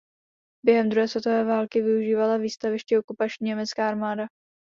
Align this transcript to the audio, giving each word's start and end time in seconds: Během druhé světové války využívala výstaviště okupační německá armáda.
Během 0.65 0.89
druhé 0.89 1.07
světové 1.07 1.43
války 1.43 1.81
využívala 1.81 2.37
výstaviště 2.37 2.99
okupační 2.99 3.47
německá 3.49 3.87
armáda. 3.89 4.27